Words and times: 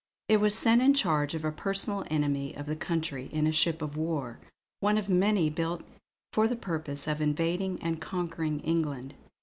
It 0.27 0.37
was 0.37 0.55
sent 0.55 0.81
in 0.81 0.95
charge 0.95 1.35
of 1.35 1.45
a 1.45 1.51
personal 1.51 2.03
enemy 2.09 2.55
of 2.57 2.65
the 2.65 2.75
country 2.75 3.29
in 3.31 3.45
a 3.45 3.51
ship 3.51 3.83
of 3.83 3.95
war, 3.95 4.39
one 4.79 4.97
of 4.97 5.09
many 5.09 5.47
built 5.51 5.83
for 6.33 6.47
the 6.47 6.55
purpose 6.55 7.07
of 7.07 7.21
invading 7.21 7.79
and 7.83 8.01
conquering 8.01 8.61
England. 8.61 9.13